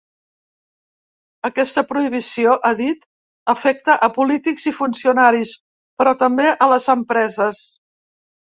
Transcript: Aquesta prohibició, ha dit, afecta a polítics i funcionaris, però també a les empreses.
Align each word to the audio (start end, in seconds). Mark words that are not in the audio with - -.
Aquesta 1.49 1.83
prohibició, 1.91 2.55
ha 2.69 2.71
dit, 2.79 3.05
afecta 3.55 3.99
a 4.09 4.11
polítics 4.17 4.67
i 4.73 4.75
funcionaris, 4.81 5.55
però 6.01 6.17
també 6.25 6.51
a 6.69 6.73
les 6.75 6.91
empreses. 6.99 7.65